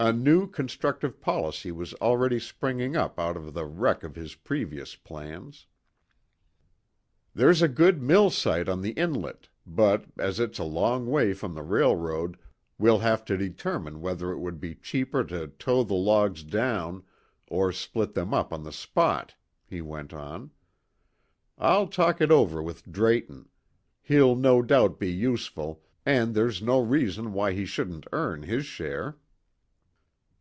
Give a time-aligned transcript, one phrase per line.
[0.00, 4.96] A new constructive policy was already springing up out of the wreck of his previous
[4.96, 5.66] plans.
[7.32, 11.54] "There's a good mill site on the inlet, but as it's a long way from
[11.54, 12.36] the railroad
[12.76, 17.04] we'll have to determine whether it would be cheaper to tow the logs down
[17.46, 19.34] or split them up on the spot,"
[19.64, 20.50] he went on.
[21.56, 23.48] "I'll talk it over with Drayton;
[24.02, 29.16] he'll no doubt be useful, and there's no reason why he shouldn't earn his share."